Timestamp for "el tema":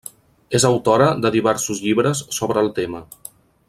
2.67-3.07